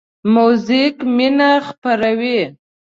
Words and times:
موزیک 0.33 0.97
مینه 1.15 1.51
خپروي. 1.67 2.39